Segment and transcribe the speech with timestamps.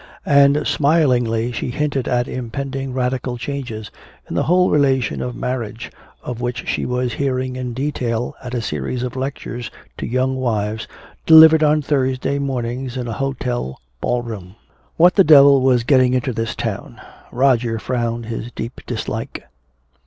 [0.25, 3.91] And smilingly she hinted at impending radical changes
[4.27, 5.91] in the whole relation of marriage,
[6.23, 9.69] of which she was hearing in detail at a series of lectures
[9.99, 10.87] to young wives,
[11.27, 14.55] delivered on Thursday mornings in a hotel ball room.
[14.97, 16.99] What the devil was getting into the town?
[17.31, 19.43] Roger frowned his deep dislike.